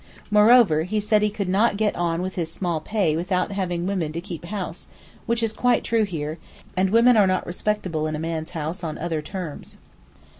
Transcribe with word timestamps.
Moreover, 0.31 0.81
he 0.81 0.99
said 0.99 1.21
he 1.21 1.29
could 1.29 1.47
not 1.47 1.77
get 1.77 1.95
on 1.95 2.23
with 2.23 2.33
his 2.33 2.51
small 2.51 2.79
pay 2.79 3.15
without 3.15 3.55
women 3.55 4.11
to 4.13 4.19
keep 4.19 4.45
house, 4.45 4.87
which 5.27 5.43
is 5.43 5.53
quite 5.53 5.83
true 5.83 6.05
here, 6.05 6.39
and 6.75 6.89
women 6.89 7.15
are 7.17 7.27
not 7.27 7.45
respectable 7.45 8.07
in 8.07 8.15
a 8.15 8.19
man's 8.19 8.49
house 8.57 8.83
on 8.83 8.97
other 8.97 9.21
terms. 9.21 9.77